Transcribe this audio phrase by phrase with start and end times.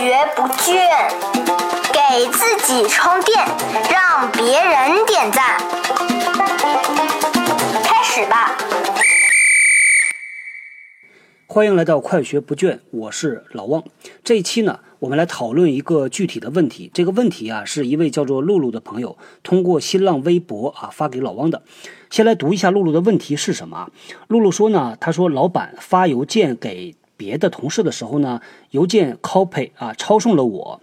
[0.00, 0.80] 学不倦，
[1.92, 3.38] 给自己充电，
[3.92, 5.58] 让别人点赞。
[7.84, 8.56] 开始吧！
[11.46, 13.84] 欢迎来到快学不倦，我是老汪。
[14.24, 16.90] 这一期呢，我们来讨论一个具体的问题。
[16.94, 21.62] 这个问题啊，是一位叫做露露的朋友通过新浪微博啊发给老汪的。
[22.08, 23.90] 先来读一下露露的问题是什么啊？
[24.28, 28.40] 露露说呢，她说老板发邮件给别的同事的时候呢，
[28.70, 30.80] 邮件 copy 啊抄送了我。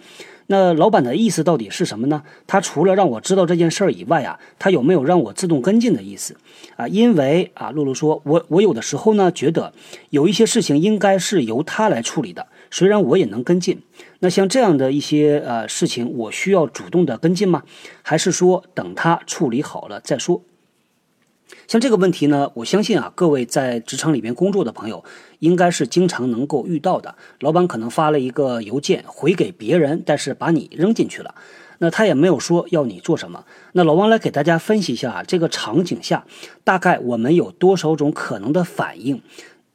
[0.50, 2.22] 那老板的意思到底是什么呢？
[2.46, 6.38] 他除了让我知道这件事儿以外啊，他有没有让我自动跟进的意思
[6.78, 6.88] 啊？
[6.88, 9.74] 因为啊，露露说，我我有的时候呢，觉得
[10.10, 13.82] 有一些事情应该是由他来处理的，虽然我也能跟进。
[14.20, 17.64] 那像这样的一些呃事情，我需要主动的跟进吗？
[18.02, 20.42] 还是说等他处理好了再说？
[21.68, 25.04] 像这个问题呢，我相信啊，各位在职场里边工作的朋友，
[25.40, 27.16] 应该是经常能够遇到的。
[27.40, 31.36] 老板可能发了一个邮件回给别人，但是把你扔进去了，
[31.80, 33.44] 那他也没有说要你做什么。
[33.74, 36.26] 那老王来给大家分析一下，这个场景下，
[36.64, 39.22] 大概我们有多少种可能的反应？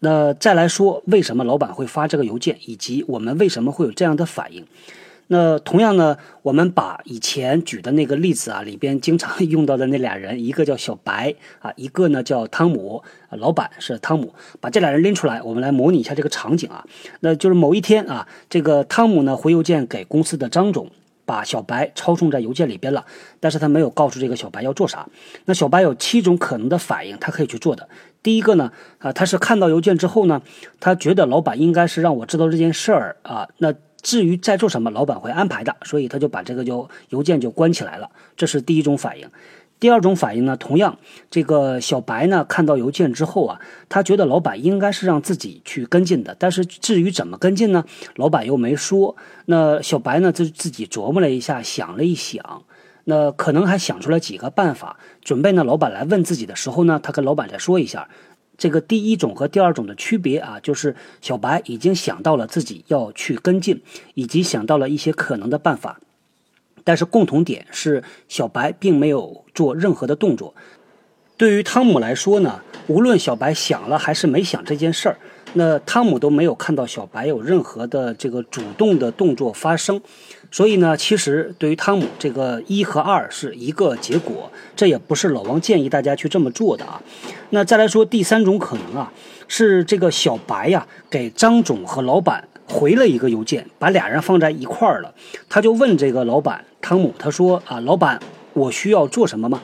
[0.00, 4.66] 那再来说，为什么老板会发这个邮件，以及我们为什么会有这样的反应？
[5.32, 16.84] 那同样呢，我们把以前举的那个例子啊，里边经常用到的那俩人，一个叫小白啊，一个呢叫汤姆啊，老板是汤姆，把这俩人拎出来，我们来模拟一下这个场景啊。
[17.20, 20.90] 那就是某一天啊，这个汤姆呢回邮件给公司的张总，
[21.24, 23.06] 把小白抄送在邮件里边了，
[23.40, 25.08] 但是他没有告诉这个小白要做啥。
[25.46, 27.88] 那小白有七种可能的反应，他可以去做的。
[28.22, 30.42] 第一个呢，啊，他是看到邮件之后呢，
[30.78, 33.72] 他觉得老板应该是让我知道这件事儿啊，那。
[34.02, 38.10] 至于在做什么，老板会安排的，所以他就把这个就邮件就关起来了。
[38.36, 39.28] 这是第一种反应。
[39.78, 40.96] 第二种反应呢，同样，
[41.28, 49.16] 这个小白呢看到邮件之后啊，他觉得老板应该是让自己去跟进的，但是至于怎么跟进呢，老板又没说。
[49.46, 52.62] 那小白呢就自己琢磨了一下，想了一想，
[53.02, 58.08] 那可能还想出来几个办法，准备呢老板来问自己的时候呢，他跟老板再说一下。
[58.58, 63.82] 这个第一种和第二种的区别啊，就是小白已经想到了自己要去跟进，
[64.14, 66.00] 以及想到了一些可能的办法，
[66.84, 70.54] 但是共同点是小白并没有做任何的动作。
[71.36, 75.18] 对于汤姆来说呢，无论小白想了还是没想这件事儿。
[75.54, 80.00] 那汤姆都没有看到小白有任何的这个主动的动作发生，
[80.50, 87.02] 所以呢，其实对于汤姆这个一和二是一个结果，这也不是老王建议大家去这么做的啊。
[87.50, 89.12] 那再来说第三种可能啊，
[89.46, 95.12] 是这个小白呀给张总和老板回了一个邮件，把俩人放在一块儿了，
[95.50, 98.18] 他就问这个老板汤姆，他说啊，老板，
[98.54, 99.60] 我需要做什么吗？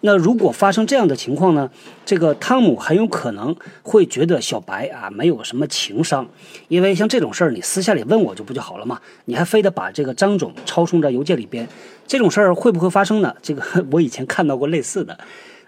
[0.00, 1.70] 那如果发生这样的情况呢？
[2.04, 6.26] 这个汤姆很有可能会觉得小白啊没有什么情商，
[6.68, 9.00] 因为像这种事儿你私下里问我就不就好了嘛？
[9.26, 11.68] 你还非得把这个张总抄送在邮件里边，
[12.06, 13.34] 这种事儿会不会发生呢？
[13.42, 15.18] 这个 我以前看到过类似的，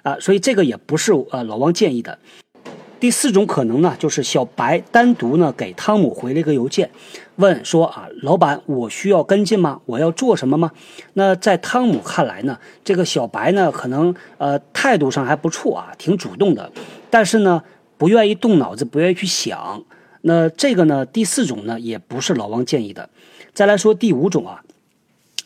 [0.03, 2.19] 啊，所以这个也不是呃老王建议的。
[3.01, 6.91] 第四种可能呢，就是小白单独呢给汤姆回了一个邮件，
[7.37, 9.81] 问说啊，老板，我需要跟进吗？
[9.87, 10.71] 我要做什么吗？
[11.15, 16.71] 那在汤姆看来呢，这个小白呢可能呃态度上还不错啊，挺主动的，
[17.09, 17.63] 但是呢
[17.97, 19.83] 不愿意动脑子，不愿意去想。
[20.21, 23.09] 那这个呢第四种呢也不是老王建议的。
[23.55, 24.63] 再来说第五种啊，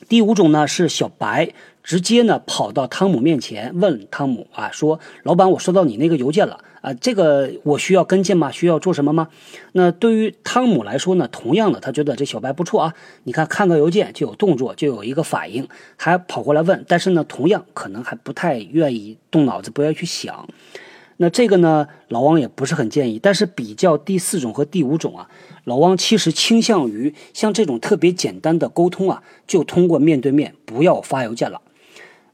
[0.08, 1.52] 第五种呢是小白。
[1.84, 9.28] 直接呢跑到汤姆面前问汤姆啊说老板我收到你那个邮件了啊这个我需要跟进吗需要做什么吗？
[9.72, 12.94] 那对于汤姆来说呢同样的他觉得这小白不错啊
[13.24, 20.48] 你看看个邮件就有动作就有一个反应还跑过来问但是呢同样可能还不太愿意动脑子不愿意去想。
[21.16, 23.18] 那这个呢，老汪也不是很建议。
[23.22, 25.28] 但是比较第四种和第五种啊，
[25.64, 31.60] 老汪其实倾向于像这种特别简单的沟通啊，就通过面对面，不要发邮件了。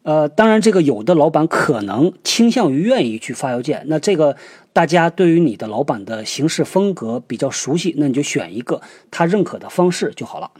[0.02, 4.34] 呃，当然这个有的老板可能倾向于愿意去发邮件，那这个
[4.72, 8.80] 大家对于你的老板的行事风格比较熟悉，那你就选一个
[9.10, 10.50] 他认可的方式就好了。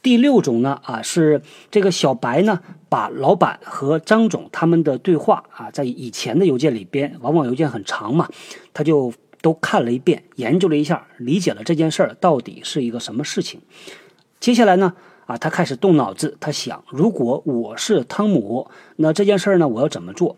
[0.00, 1.42] 第六种呢，啊，是
[1.72, 8.28] 这个小白呢，把老板和张总他们的对话啊，在以前的邮件里边，往往邮件很长嘛，
[8.72, 13.60] 他就都看了一遍，研究了一下，理解了这件事儿到底是一个什么事情。
[14.40, 14.94] 接下来呢，
[15.26, 20.36] 啊，他开始动脑子，他想，如果我是汤姆，那这件事儿呢，我要怎么做？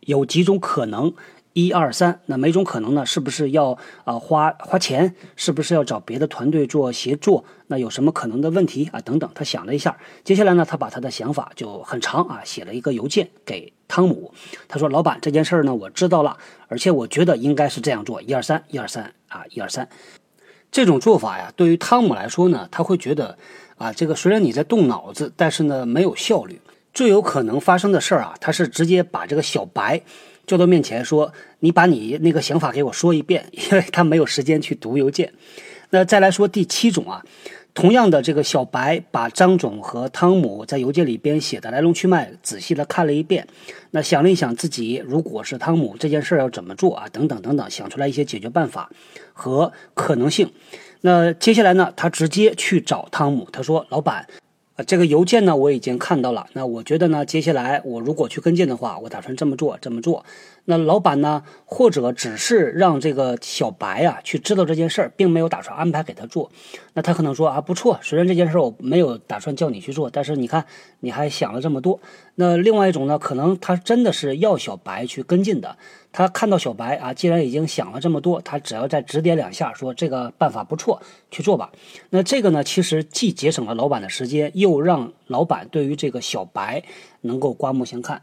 [0.00, 1.12] 有几种可能。
[1.58, 3.04] 一二三，那每种可能呢？
[3.04, 5.12] 是不是要啊花花钱？
[5.34, 7.44] 是不是要找别的团队做协作？
[7.66, 9.00] 那有什么可能的问题啊？
[9.00, 14.32] 等等，他想了一下，接下来呢，他把他的想法就很长啊，写了一个邮件给汤姆。
[14.68, 16.38] 他说：“老板，这件事儿呢，我知道了，
[16.68, 18.22] 而且我觉得应该是这样做。
[18.22, 19.88] 一二三，一二三啊，一二三。”
[20.70, 23.36] 这种做法呀，对于汤姆来说呢，他会觉得
[23.78, 26.60] 啊，这个虽然你在动脑子，但是呢没有效率。
[26.98, 30.02] 最有可能发生的事儿啊，他是直接把这个小白
[30.48, 35.32] 叫到面前说：“你把你那个想法给我说一遍。”因为他没有时间去读邮件。
[35.90, 37.22] 那再来说第七种啊，
[37.72, 43.46] 同样的这个小白把张总和汤姆在邮件里边写的来龙去脉仔细的看了一遍，
[43.92, 48.90] 那想了一想自己如果是汤姆这件事儿要怎么做啊，等等等等，想出来一些解决办法
[49.32, 50.50] 和可能性。
[51.02, 54.26] 那接下来呢，他直接去找汤姆，他说：“老板。”
[54.86, 56.46] 这个邮件呢，我已经看到了。
[56.52, 60.24] 那我觉得呢，接下来我如果去跟进的话，我打算这么做，这么做。
[60.70, 66.50] 那老板呢，或者只是让这个小白啊去知道这件事儿，并没有打算安排给他做。
[66.92, 70.66] 那他可能说啊，不错，虽然这件事我没有打算叫你去做，但是你看
[71.00, 71.98] 你还想了这么多。
[72.34, 75.78] 那另外一种呢，可能他真的是要小白去跟进的。
[76.12, 81.00] 他看到小白啊，既然已经想了这么多，他只要再指点两下，说这个办法不错，
[81.30, 81.72] 去做吧。
[82.10, 86.82] 那这个呢，其实既节省了老板的时间，又让老板对于这个小白
[87.22, 88.20] 能够刮目相看。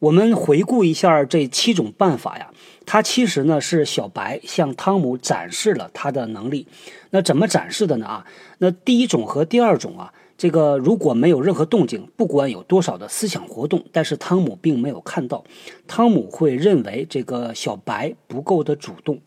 [0.00, 2.50] 我们回顾一下这七种办法呀，
[2.86, 6.66] 它其实呢是小白向汤姆展示了他的能力。
[7.10, 8.06] 那怎么展示的呢？
[8.06, 8.26] 啊，
[8.58, 10.12] 那第一种和第二种啊。
[10.38, 15.44] 这个如果没有任何动静，不管有多少的思想活动，但是汤姆并没有看到，
[15.86, 19.20] 汤姆会认为这个小白不够的主动。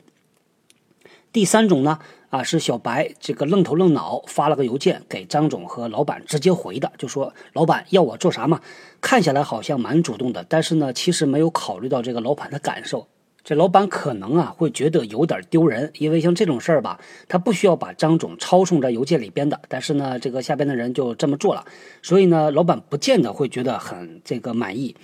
[1.32, 2.00] 第三种呢，
[2.34, 8.60] 啊是小白这个愣头愣脑发了个邮件给张总和老板直接回的，就说老板要我做啥嘛？
[9.00, 13.08] 看起来好像蛮主动的，但是呢，其实没有考虑到这个老板的感受。
[13.44, 21.64] 这老板可能啊会觉得有点丢人，因为像这种事儿吧，他不需要把张总抄送在邮件里边的，但是呢，这个下边的人就这么做了，
[22.02, 24.96] 所以呢，老板不见得会觉得很这个满意。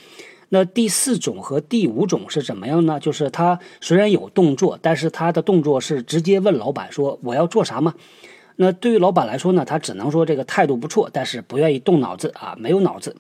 [0.50, 3.00] 那第四种和第五种是怎么样呢？
[3.00, 7.94] 就是他虽然有动作，但是他的动作是直接问老板说我要做啥吗？
[8.56, 13.16] 那对于老板来说呢，他只能说这个态度不错，但是不愿意动脑子啊，没有脑子。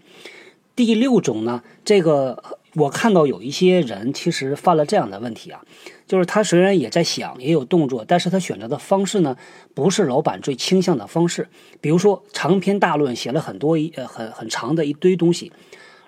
[0.76, 2.44] 第六种呢，这个。
[2.76, 5.60] 我看到有一些人其实犯了这样的问题啊，
[6.06, 9.36] 就是他虽然也在想，也有动作，但是他选择的方式呢，
[9.74, 11.50] 不是老板最倾向的方式。
[11.81, 15.52] 比如说长篇大论写了很多一呃很很长的一堆东西，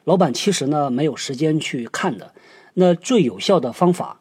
[0.04, 2.34] 老板其实呢没有时间去看的。
[2.74, 4.20] 那最有效的方法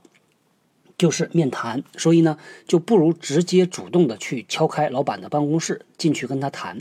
[0.99, 2.37] 就是面谈，所以呢
[2.67, 6.79] 就不如直接主动的去敲开老板的办公室，进去跟他谈。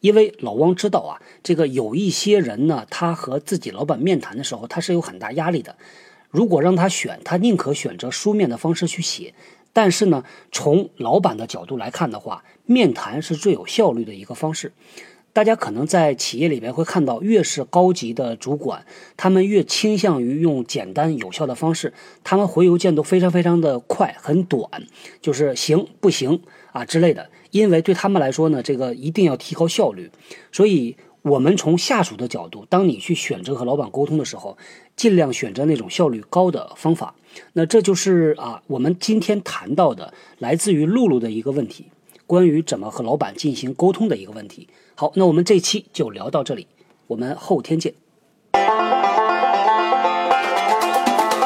[0.00, 5.76] 因为老汪知道啊，这个有一些人呢，他和自己老板面谈的时候，他是有很大压力的。
[6.30, 9.34] 如果让他选，他宁可选择书面的方式去写。
[9.72, 14.72] 但是呢，从老板的角度来看的话，面谈是最有效率的一个方式。
[15.32, 18.84] 大家可能在企业里边会看到，越是高级的主管，
[19.16, 24.68] 他们越倾向于用简单有效的方式，他们回邮件都非常非常的快，很短，
[25.22, 26.42] 就是行不行
[26.72, 27.30] 啊之类的。
[27.50, 30.10] 因为对他们来说呢，这个一定要提高效率，
[30.52, 34.58] 所以我们从下属的角度，当你去选择和老板沟通的时候，
[34.96, 37.14] 尽量选择那种效率高的方法。
[37.54, 41.86] 那这就是啊，我们今天谈到的来自于露露的一个问题，
[42.32, 44.66] 关于怎么和老板进行沟通的一个问题。
[44.94, 46.66] 好，那我们这期就聊到这里，
[47.06, 47.92] 我们后天见。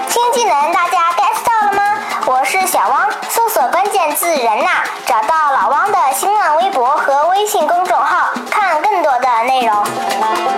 [0.09, 1.83] 新技能大家 get 到了吗？
[2.29, 10.56] 我是小汪，搜索关键字“人呐”，找到老汪的新浪微博和微信公众号，看更多的内容。